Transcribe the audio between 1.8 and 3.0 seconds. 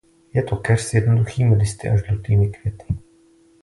a žlutými květy.